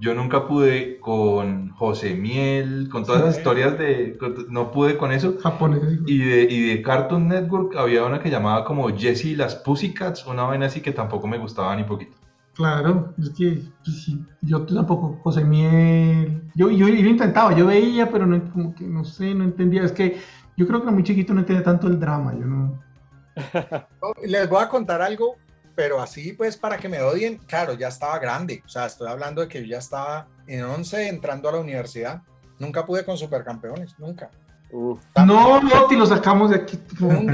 [0.00, 4.16] Yo nunca pude con José Miel, con todas las historias de...
[4.18, 5.36] con- No pude con eso.
[5.40, 5.80] Japonés.
[6.06, 10.26] Y de, y de Cartoon Network había una que llamaba como Jessie y las Pussycats,
[10.26, 12.16] una vaina así que tampoco me gustaba ni poquito.
[12.54, 16.42] Claro, es que pues, sí, yo tampoco, José Miel.
[16.54, 19.82] Yo, yo, yo intentaba, yo veía, pero no, como que no sé, no entendía.
[19.84, 20.18] Es que
[20.56, 22.32] yo creo que muy chiquito no entendía tanto el drama.
[22.32, 22.80] Yo no.
[24.24, 25.36] Les voy a contar algo,
[25.74, 28.62] pero así pues para que me odien, claro, ya estaba grande.
[28.64, 32.22] O sea, estoy hablando de que yo ya estaba en 11 entrando a la universidad.
[32.58, 34.30] Nunca pude con supercampeones, nunca.
[34.70, 35.00] Uf.
[35.16, 36.78] No, no, te lo sacamos de aquí.
[36.98, 37.32] Bueno,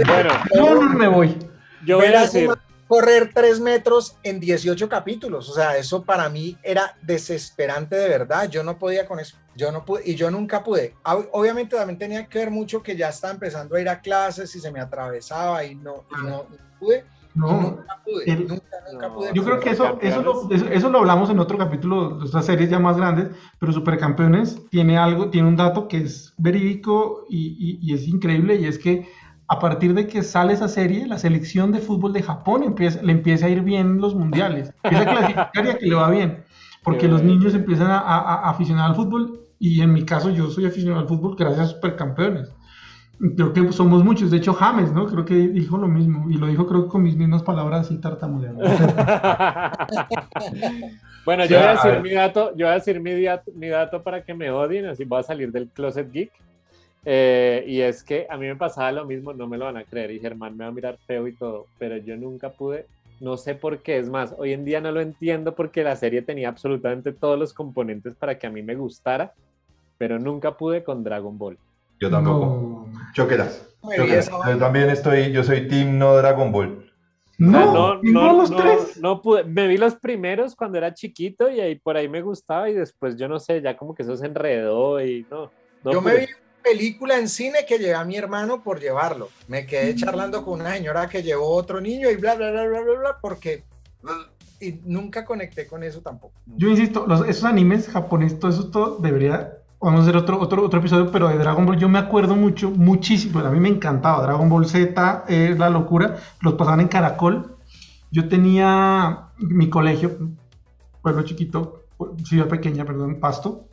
[0.55, 1.37] No, no, no me voy.
[1.85, 2.51] yo voy a decir,
[2.90, 5.48] correr 3 metros en 18 capítulos.
[5.48, 8.50] O sea, eso para mí era desesperante de verdad.
[8.50, 9.37] Yo no podía con eso.
[9.55, 10.94] Yo no pude, y yo nunca pude.
[11.05, 14.55] Ob- Obviamente también tenía que ver mucho que ya estaba empezando a ir a clases
[14.57, 16.46] y se me atravesaba y no, y no, no
[16.81, 17.05] pude.
[17.33, 17.61] y No.
[17.61, 18.24] nunca pude.
[18.33, 19.14] el- nunca, nunca No.
[19.14, 19.31] pude.
[19.35, 22.44] Yo creo que eso, eso, lo, eso, eso lo hablamos en otro capítulo de otras
[22.44, 23.29] series ya más grandes,
[23.61, 28.57] pero Supercampeones tiene algo, tiene un dato que es verídico y, y- y es increíble,
[28.57, 29.09] y es que
[29.51, 33.13] a partir de que sale esa serie, la selección de fútbol de Japón empieza, le
[33.13, 36.11] empieza a ir bien en los mundiales, empieza a clasificar y a que le va
[36.11, 36.45] bien,
[36.85, 40.49] porque los niños empiezan a, a- a aficionar al fútbol, y en mi caso yo
[40.51, 42.49] soy aficionado al fútbol gracias a Supercampeones.
[43.37, 45.07] Creo que somos muchos, de hecho James, ¿no?
[45.07, 48.01] Creo que dijo lo mismo, y lo dijo creo que con mis mismas palabras así
[48.01, 48.65] tartamudeando.
[51.27, 54.03] bueno, yo voy a decir mi dato, yo voy a decir mi dato, mi dato
[54.03, 56.33] para que me odien, así voy a salir del closet geek.
[57.05, 59.85] Eh, y es que a mí me pasaba lo mismo, no me lo van a
[59.85, 62.87] creer, y Germán me va a mirar feo y todo, pero yo nunca pude,
[63.21, 66.23] no sé por qué, es más, hoy en día no lo entiendo porque la serie
[66.23, 69.33] tenía absolutamente todos los componentes para que a mí me gustara,
[69.99, 71.59] pero nunca pude con Dragon Ball.
[72.01, 72.89] Yo tampoco.
[72.91, 73.13] No.
[73.13, 73.69] Chóquelas.
[73.93, 76.91] esa Yo también estoy, yo soy Team No Dragon Ball.
[77.39, 78.99] O sea, No, no, los no, tres.
[79.01, 79.45] no pude.
[79.45, 83.17] Me vi los primeros cuando era chiquito y ahí por ahí me gustaba y después
[83.17, 85.51] yo no sé, ya como que eso se enredó y no.
[85.85, 86.27] no Yo me vi
[86.62, 89.29] película en cine que llevé a mi hermano por llevarlo.
[89.49, 92.81] Me quedé charlando con una señora que llevó otro niño y bla, bla, bla, bla,
[92.81, 93.64] bla, bla, porque...
[94.61, 96.35] Y nunca conecté con eso tampoco.
[96.46, 99.57] Yo insisto, los- esos animes japoneses, todo eso todo debería.
[99.81, 102.70] Vamos a hacer otro, otro, otro episodio, pero de Dragon Ball yo me acuerdo mucho,
[102.70, 103.40] muchísimo.
[103.40, 104.23] A mí me encantaba.
[104.23, 106.18] Dragon Ball Z, eh, la locura.
[106.42, 107.57] Los pasaban en Caracol.
[108.11, 110.18] Yo tenía mi colegio,
[111.01, 111.85] pueblo chiquito,
[112.25, 113.64] ciudad pequeña, perdón, Pasto.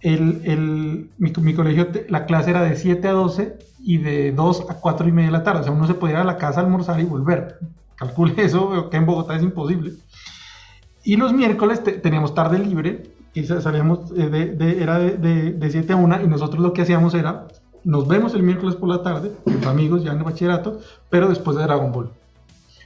[0.00, 4.66] El, el- mi, mi colegio, la clase era de 7 a 12 y de 2
[4.68, 5.60] a 4 y media de la tarde.
[5.60, 7.58] O sea, uno se podía ir a la casa a almorzar y volver.
[7.96, 9.92] Calcule eso, que en Bogotá es imposible.
[11.04, 15.16] Y los miércoles te- teníamos tarde libre, y sa- salíamos eh, de, de- era de,
[15.16, 17.46] de, de 7 a 1, y nosotros lo que hacíamos era,
[17.84, 21.28] nos vemos el miércoles por la tarde, con los amigos ya en el bachillerato, pero
[21.28, 22.10] después de Dragon Ball.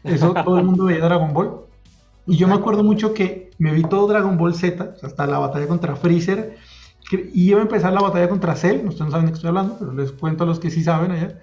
[0.05, 1.61] Eso todo el mundo veía Dragon Ball.
[2.27, 5.67] Y yo me acuerdo mucho que me vi todo Dragon Ball Z, hasta la batalla
[5.67, 6.57] contra Freezer,
[7.35, 9.93] iba a empezar la batalla contra Cell, ustedes no saben de qué estoy hablando, pero
[9.93, 11.39] les cuento a los que sí saben allá.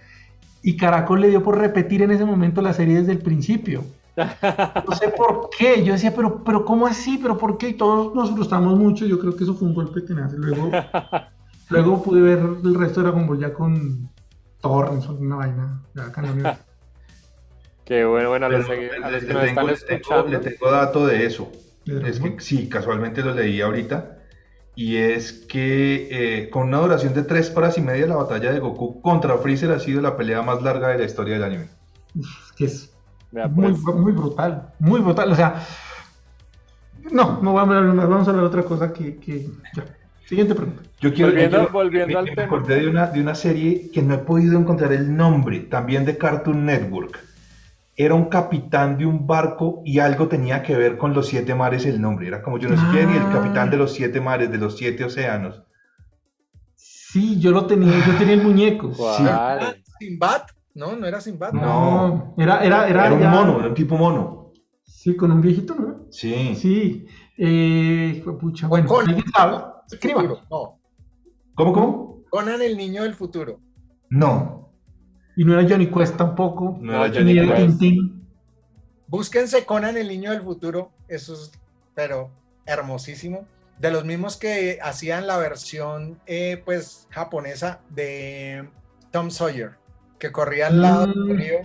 [0.64, 3.84] y Caracol le dio por repetir en ese momento la serie desde el principio.
[4.18, 7.20] No sé por qué, yo decía, pero, pero ¿cómo así?
[7.22, 7.70] ¿Pero por qué?
[7.70, 10.34] Y todos nos frustramos mucho, yo creo que eso fue un golpe tenaz.
[10.34, 10.72] Luego,
[11.70, 14.10] luego pude ver el resto de Dragon Ball ya con
[14.60, 16.12] torrents o una vaina, ya.
[17.86, 19.66] Qué bueno, bueno, a los, Pero segui- a le- los que le nos tengo- están
[19.68, 20.28] le tengo- escuchando.
[20.32, 21.52] Le tengo dato de eso.
[21.86, 24.17] ¿De Dragon Es que sí, casualmente lo leí ahorita.
[24.78, 28.60] Y es que eh, con una duración de tres horas y media, la batalla de
[28.60, 31.68] Goku contra Freezer ha sido la pelea más larga de la historia del anime.
[32.18, 32.94] Es que es
[33.56, 33.80] pues.
[33.96, 35.32] muy brutal, muy brutal.
[35.32, 35.66] O sea,
[37.12, 39.86] no, no vamos a hablar más, vamos a hablar de otra cosa que, que ya.
[40.28, 40.84] Siguiente pregunta.
[41.00, 42.44] Yo quiero, Volviendo- yo quiero- volviendo me- al me tema.
[42.44, 46.18] acordé de una, de una serie que no he podido encontrar el nombre, también de
[46.18, 47.18] Cartoon Network.
[48.00, 51.86] Era un capitán de un barco y algo tenía que ver con los siete mares
[51.88, 52.28] el nombre.
[52.28, 53.32] Era como yo no sé quién y el Ah.
[53.34, 55.64] capitán de los siete mares, de los siete océanos.
[56.76, 58.92] Sí, yo lo tenía, yo tenía el muñeco.
[58.98, 59.84] ¿Cuál?
[60.00, 60.44] Sinbad,
[60.76, 61.54] no, no era Sinbad.
[61.54, 64.52] No, era, era, era, Era un ya- mono, era un tipo mono.
[64.84, 66.06] Sí, con un viejito, ¿no?
[66.12, 66.54] Sí.
[66.56, 67.06] Sí.
[67.38, 69.10] Eh, pucha, bueno, Conan.
[69.10, 69.56] ¿alguien sabe?
[69.58, 70.24] El Escriba.
[70.24, 70.80] No,
[71.56, 72.22] ¿Cómo, cómo?
[72.30, 73.60] Conan el niño del futuro.
[74.10, 74.67] No.
[75.38, 76.78] Y no era Johnny Quest tampoco.
[76.82, 77.56] No era Johnny Quest.
[77.56, 78.28] Tintín.
[79.08, 81.52] Búsquense Conan el niño del futuro, eso es,
[81.96, 82.30] pero
[82.66, 83.46] hermosísimo.
[83.80, 88.68] De los mismos que hacían la versión, eh, pues, japonesa de
[89.12, 89.76] Tom Sawyer,
[90.20, 91.28] que corría al lado Mm.
[91.28, 91.58] del río.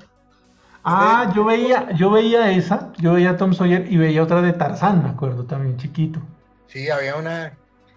[0.85, 4.53] Ah, yo veía, yo veía esa, yo veía a Tom Sawyer y veía otra de
[4.53, 6.21] Tarzán, me acuerdo también, chiquito.
[6.67, 7.55] Sí, había una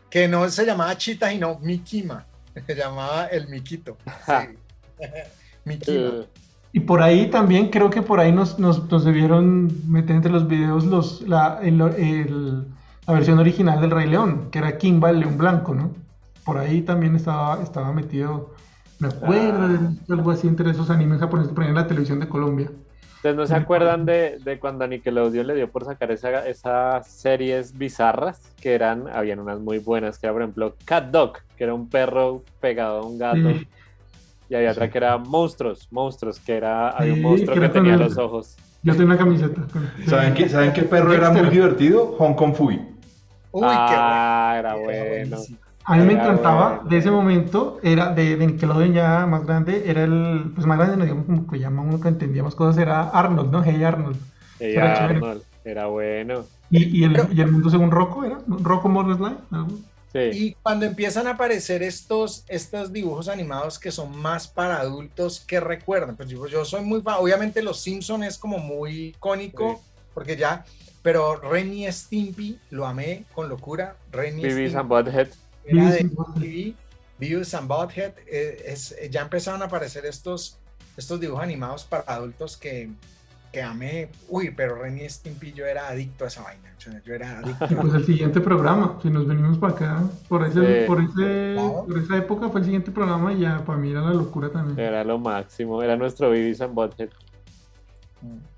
[0.09, 2.25] que no se llamaba Chita, sino Mikima,
[2.65, 3.97] se llamaba el Miquito.
[4.25, 4.57] Sí.
[6.71, 10.47] Y por ahí también, creo que por ahí nos, nos, nos debieron meter entre los
[10.47, 12.65] videos los, la, el- el-
[13.07, 15.91] la versión original del Rey León, que era Kimba, el león blanco, ¿no?
[16.43, 18.53] Por ahí también estaba, estaba metido,
[18.99, 19.67] me acuerdo, Ah.
[20.07, 22.69] de algo así entre esos animes japoneses que ponían en la televisión de Colombia.
[23.17, 27.07] ¿Ustedes no se acuerdan de, de cuando a Nickelodeon le dio por sacar esa- esas
[27.07, 28.51] series bizarras?
[28.61, 31.89] Que eran, habían unas muy buenas, que era por ejemplo Cat Dog, que era un
[31.89, 33.49] perro pegado a un gato.
[33.53, 33.67] Sí.
[34.49, 37.93] Y había otra que era Monstruos, Monstruos, que era, había un monstruo que era tenía
[37.95, 38.55] el- los ojos.
[38.83, 39.61] Yo tengo una camiseta.
[40.05, 42.15] ¿Saben qué, ¿Saben qué perro era muy divertido?
[42.19, 42.75] Hong Kong Fui.
[43.51, 44.85] Uy, ah, qué era bueno.
[44.85, 45.09] bueno.
[45.29, 45.57] buenísimo.
[45.87, 46.89] A mí me Era encantaba bueno.
[46.89, 50.97] de ese momento, era de, de Nickelodeon ya más grande, era el, pues más grande,
[50.97, 53.63] no digamos como que llama uno que entendía más cosas, era Arnold, ¿no?
[53.63, 54.17] Hey Arnold.
[54.59, 55.15] Y Era chévere.
[55.15, 56.43] Arnold, era bueno.
[56.71, 58.37] Y, y, el, Pero- y el mundo según Rocco, ¿era?
[58.47, 59.35] ¿Rocco Modern Life?
[59.51, 59.77] ¿Algo?
[60.15, 60.29] Sí.
[60.33, 65.59] Y cuando empiezan a aparecer estos, estos dibujos animados que son más para adultos, que
[65.59, 66.15] recuerdan?
[66.15, 70.63] Pues yo, yo soy muy fan, obviamente Los Simpson es como muy icónico, porque ya,
[71.01, 73.97] pero Ren y Stimpy lo amé con locura.
[74.11, 75.27] Ren y Beavis Stimpy and Butthead.
[75.65, 76.03] era de.
[76.05, 76.75] MTV,
[77.19, 80.57] Beavis and Butthead, eh, es- ya empezaron a aparecer estos,
[80.95, 82.89] estos dibujos animados para adultos que,
[83.55, 84.09] que amé.
[84.27, 86.73] Uy, pero Ren y Stimpy yo era adicto a esa vaina.
[86.77, 87.67] o sea, Yo era adicto.
[87.71, 90.87] Y pues el siguiente programa, si nos venimos para acá, por, ese, Sí.
[90.87, 91.85] por, ese, Claro.
[91.87, 94.77] por esa época fue el siguiente programa y ya para mí era la locura también.
[94.77, 95.81] Era lo máximo.
[95.81, 97.07] Era nuestro Beavis and Butthead.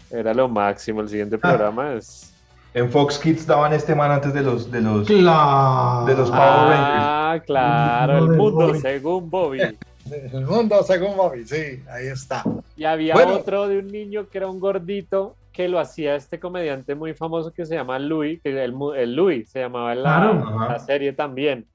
[0.10, 1.02] Era lo máximo.
[1.02, 1.40] El siguiente Ah.
[1.48, 2.34] programa es.
[2.74, 6.06] En Fox Kids daban este man antes de los, de los, Claro.
[6.08, 7.06] de los Power Rangers.
[7.06, 8.18] Ah, claro.
[8.18, 9.60] El mundo según Bobby.
[10.12, 12.44] El mundo según Bobby, sí, ahí está.
[12.76, 13.36] Y había Bueno.
[13.36, 17.52] otro de un niño que era un gordito que lo hacía este comediante muy famoso
[17.52, 21.66] que se llama Louis, que el, el Louis se llamaba en la, la serie también,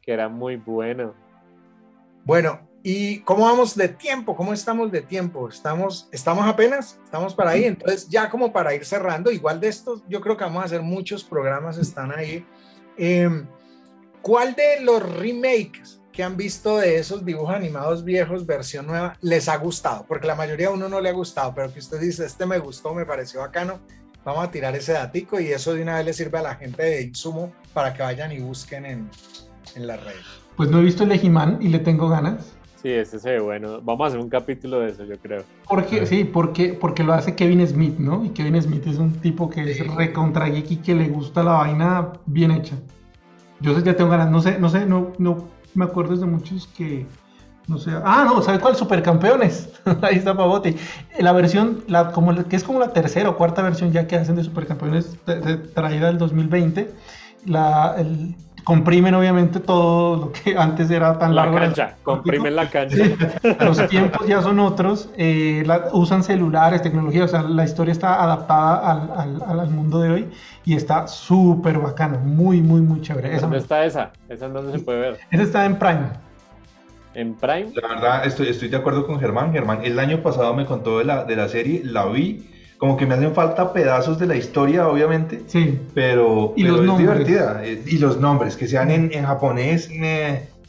[0.00, 1.12] que era muy bueno.
[2.24, 4.36] Bueno, ¿y cómo vamos de tiempo?
[4.36, 5.48] ¿Cómo estamos de tiempo?
[5.48, 7.00] ¿Estamos, estamos apenas?
[7.04, 7.64] ¿Estamos para ahí?
[7.64, 10.82] Entonces, ya como para ir cerrando, igual de estos, yo creo que vamos a hacer
[10.82, 12.44] muchos programas, están ahí.
[12.96, 13.28] Eh,
[14.22, 19.48] ¿Cuál de los remakes que han visto de esos dibujos animados viejos, versión nueva, les
[19.48, 20.04] ha gustado?
[20.08, 22.58] Porque la mayoría a uno no le ha gustado, pero que usted dice, este me
[22.58, 23.78] gustó, me pareció bacano,
[24.24, 26.82] vamos a tirar ese datico y eso de una vez le sirve a la gente
[26.82, 29.08] de Insumo para que vayan y busquen en,
[29.76, 30.24] en las redes.
[30.56, 32.52] Pues no he visto el He-Man y le tengo ganas.
[32.82, 33.80] Sí, ese se ve bueno.
[33.80, 35.44] Vamos a hacer un capítulo de eso, yo creo.
[35.68, 38.24] Porque, sí, porque, porque lo hace Kevin Smith, ¿no?
[38.24, 41.52] Y Kevin Smith es un tipo que es recontra geek y que le gusta la
[41.52, 42.74] vaina bien hecha.
[43.60, 46.66] Yo sé, ya tengo ganas, no sé, no sé, no, no me acuerdo de muchos
[46.76, 47.06] que,
[47.66, 47.90] no sé.
[48.04, 48.76] Ah, no, ¿sabe cuál?
[48.76, 49.70] Supercampeones.
[50.02, 50.76] Ahí está Pavote.
[51.18, 54.36] La versión, la, como, que es como la tercera o cuarta versión ya que hacen
[54.36, 56.92] de Supercampeones tra- tra- traída del 2020.
[57.46, 58.34] La, el-
[58.68, 61.58] comprimen obviamente todo lo que antes era tan La largo.
[61.58, 62.96] cancha, comprimen la cancha.
[62.96, 63.14] Sí,
[63.60, 68.22] los tiempos ya son otros, eh, la- usan celulares, tecnología, o sea, la historia está
[68.22, 70.28] adaptada al, al- al mundo de hoy
[70.66, 73.30] y está súper bacano, muy, muy, muy chévere.
[73.30, 74.10] Esa, ¿Dónde me- está esa?
[74.28, 75.18] Esa no se puede ver.
[75.30, 76.08] esa está en Prime.
[77.14, 77.72] en Prime.
[77.74, 79.50] La verdad, estoy, estoy de acuerdo con Germán.
[79.50, 82.44] Germán, el año pasado me contó de la, de la serie, la vi.
[82.78, 85.42] Como que me hacen falta pedazos de la historia, obviamente.
[85.46, 85.78] Sí.
[85.94, 87.08] Pero, Y pero los es nombres.
[87.26, 87.60] divertida.
[87.64, 89.90] Eh, Y los nombres, que sean en, en japonés.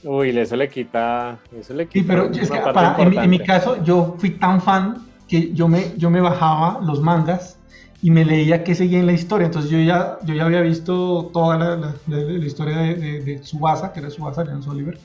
[0.03, 1.37] Uy, eso le quita.
[1.57, 2.05] Eso le Sí, quita.
[2.07, 5.53] pero una es que para- en, mi- en mi caso yo fui tan fan que
[5.53, 7.57] yo me, yo me bajaba los mangas
[8.01, 9.45] y me leía qué seguía en la historia.
[9.45, 13.19] Entonces yo ya, yo ya había visto toda la, la- la- la historia de, de,
[13.23, 14.97] de Tsubasa, que era Tsubasa Leandro Oliver,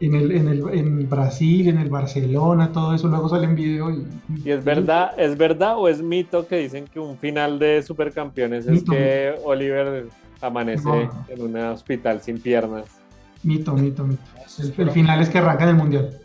[0.00, 3.08] en, el, en, el, en Brasil, en el Barcelona, todo eso.
[3.08, 3.90] Luego sale en video.
[3.90, 4.06] Y,
[4.44, 8.66] ¿Y es verdad, es verdad o es mito que dicen que un final de Supercampeones
[8.66, 8.92] es Mito.
[8.92, 10.06] que Oliver
[10.40, 11.26] amanece No.
[11.28, 12.84] en un hospital sin piernas?
[13.42, 14.22] Mito, mito, mito.
[14.58, 16.18] El, el final es que arranca en el mundial.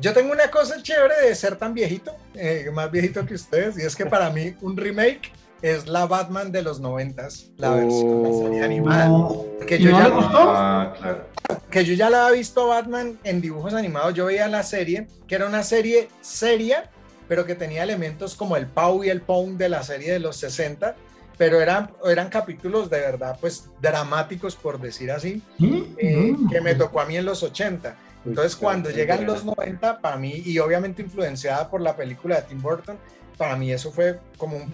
[0.00, 3.82] Yo tengo una cosa chévere de ser tan viejito, eh, más viejito que ustedes, y
[3.82, 8.28] es que para mí un remake es la Batman de los noventas, la versión de
[8.30, 9.08] la serie animada.
[9.08, 9.44] No.
[9.66, 10.38] Que ¿Y yo, no ya, le gustó?
[10.38, 11.24] Ah, claro.
[11.70, 15.08] que yo ya la había visto a Batman en dibujos animados, yo veía la serie,
[15.26, 16.90] que era una serie seria,
[17.28, 20.36] pero que tenía elementos como el Pau y el Pong de la serie de los
[20.36, 20.94] 60,
[21.36, 25.94] pero eran, eran capítulos de verdad, pues dramáticos, por decir así, ¿Sí?
[25.98, 26.50] eh, No.
[26.50, 27.96] que me tocó a mí en los 80.
[28.26, 32.42] Entonces, Uy, cuando llegan los 90, para mí, y obviamente influenciada por la película de
[32.42, 32.98] Tim Burton,
[33.36, 34.72] para mí eso fue como un...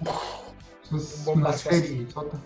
[0.92, 2.06] Es un serie.
[2.12, 2.36] sota.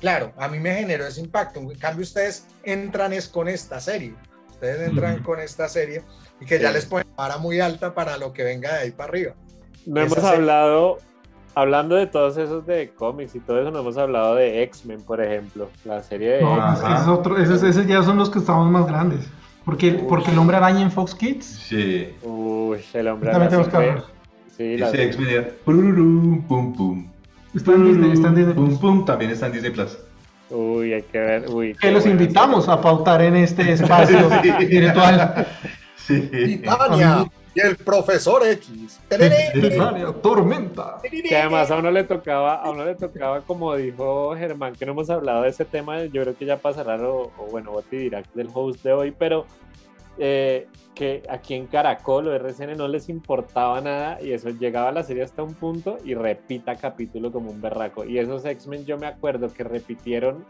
[0.00, 1.58] Claro, a mí me generó ese impacto.
[1.60, 4.14] En cambio, ustedes entran es con esta serie.
[4.50, 6.02] Ustedes entran con esta serie
[6.40, 6.74] y que ya Sí.
[6.74, 9.34] les ponen vara muy alta para lo que venga de ahí para arriba.
[9.86, 10.98] No Esa hemos serie- hablado,
[11.54, 15.20] hablando de todos esos de cómics y todo eso, no hemos hablado de X-Men, por
[15.20, 16.74] ejemplo, la serie de No, X-Men.
[16.80, 19.26] pues ese es otro, esos, esos ya son los que estamos más grandes.
[19.64, 22.14] Porque, porque el hombre araña en Fox Kids Sí.
[22.22, 24.04] Uy, el hombre también araña tenemos que hablar.
[24.56, 27.10] Sí, la- Ese X-Men pum pum.
[27.58, 28.78] Está en Disney, está en Disney Pum Plus.
[28.80, 29.98] pum, también está en Disney Plus.
[30.50, 31.50] Uy, hay que ver.
[31.50, 34.66] Uy, Que los invitamos a pautar en este espacio Sí.
[34.66, 35.46] virtual.
[35.96, 36.20] Sí.
[36.30, 39.00] Titania y el profesor X.
[39.08, 40.98] Titania, Tormenta.
[41.28, 44.92] Que además a uno le tocaba, a uno le tocaba, como dijo Germán, que no
[44.92, 48.22] hemos hablado de ese tema, yo creo que ya pasará, o, o bueno, Boti dirá
[48.34, 49.44] del host de hoy, pero
[50.18, 50.66] eh,
[50.98, 55.04] que aquí en Caracol o RCN no les importaba nada y eso llegaba a la
[55.04, 58.04] serie hasta un punto y repita capítulo como un berraco.
[58.04, 60.44] Y esos X-Men yo me acuerdo que repitieron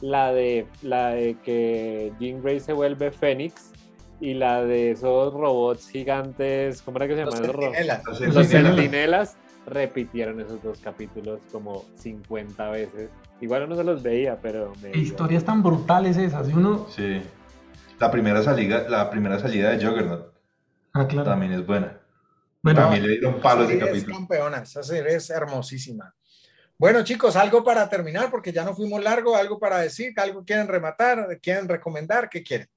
[0.00, 3.72] la de, la de que Jean Grey se vuelve Fénix
[4.20, 7.86] y la de esos robots gigantes, ¿cómo era que se Los llamaban?
[8.06, 8.50] Los Los Centinelas.
[8.50, 13.10] centinelas repitieron esos dos capítulos como 50 veces.
[13.40, 16.48] Igual no se los veía, pero me Qué historias tan brutales esas.
[16.48, 16.86] Y uno.
[16.88, 17.20] Sí.
[18.00, 20.32] La primera salida, la primera salida de Juggernaut
[20.94, 21.28] Ah, claro.
[21.30, 21.98] también es buena.
[22.62, 24.16] Bueno, También le dieron palo a Esa ese serie es capítulo.
[24.18, 26.14] campeona, esa serie es hermosísima.
[26.76, 30.68] Bueno, chicos, algo para terminar, porque ya no fuimos largo, algo para decir, algo quieren
[30.68, 32.68] rematar, quieren recomendar, ¿qué quieren?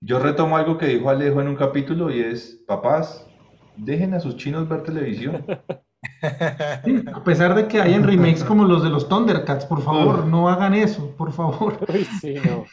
[0.00, 3.26] Yo retomo algo que dijo Alejo en un capítulo y es, papás,
[3.76, 5.44] dejen a sus chinos ver televisión.
[6.84, 10.26] sí, a pesar de que hay en remakes como los de los Thundercats, por favor,
[10.26, 11.78] no hagan eso, por favor.
[11.88, 12.64] Uy, sí, no.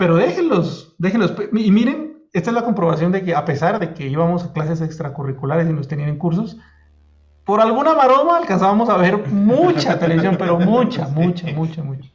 [0.00, 1.34] Pero déjenlos, déjenlos.
[1.52, 4.80] Y miren, esta es la comprobación de que a pesar de que íbamos a clases
[4.80, 6.56] extracurriculares y nos tenían en cursos,
[7.44, 12.08] por alguna maroma alcanzábamos a ver mucha televisión, pero mucha, mucha, mucha, mucha.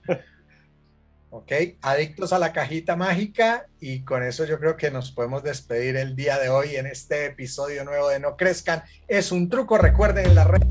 [1.30, 1.52] Ok,
[1.84, 6.16] adictos a la cajita mágica y con eso yo creo que nos podemos despedir el
[6.16, 8.82] día de hoy en este episodio nuevo de No Crezcan.
[9.08, 10.64] Es un truco, recuerden en la red.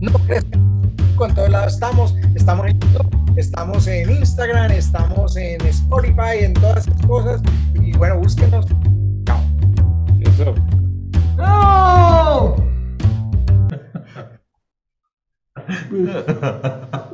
[0.00, 0.66] No Crezcan.
[1.20, 6.86] En todos lados estamos, estamos en YouTube, estamos en Instagram, estamos en Spotify, en todas
[6.86, 7.42] esas cosas.
[7.74, 8.66] Y bueno, búsquenos.
[9.26, 9.40] Chao.
[10.20, 10.54] Eso.
[11.36, 12.56] ¡No!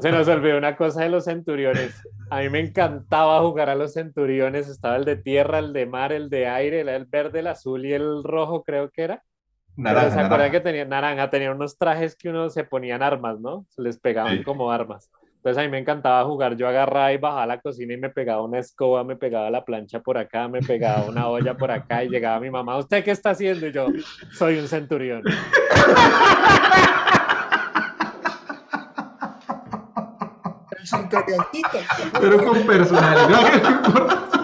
[0.00, 1.94] Se nos olvidó una cosa de los centuriones.
[2.30, 4.68] A mí me encantaba jugar a los centuriones.
[4.68, 7.92] Estaba el de tierra, el de mar, el de aire, el, verde, el azul y
[7.92, 9.22] el rojo, creo que era.
[9.76, 10.50] Naranja, ¿Se acuerdan naranja.
[10.52, 11.30] que tenían naranja?
[11.30, 13.64] Tenían unos trajes que uno se ponían armas, ¿no?
[13.70, 14.42] Se les pegaban Sí.
[14.44, 15.10] como armas.
[15.42, 16.56] Entonces a mí me encantaba jugar.
[16.56, 19.64] Yo agarraba y bajaba a la cocina y me pegaba una escoba, me pegaba la
[19.64, 22.76] plancha por acá, me pegaba una olla por acá y llegaba mi mamá.
[22.78, 23.66] ¿Usted qué está haciendo?
[23.66, 23.88] Y yo,
[24.30, 25.24] soy un centurión.
[32.20, 34.28] Pero con personalidad.